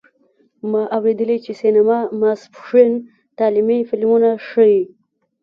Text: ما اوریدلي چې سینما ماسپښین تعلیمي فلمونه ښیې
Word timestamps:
ما 0.71 0.81
اوریدلي 0.95 1.37
چې 1.45 1.51
سینما 1.61 1.97
ماسپښین 2.21 2.91
تعلیمي 3.37 3.79
فلمونه 3.89 4.29
ښیې 4.47 4.79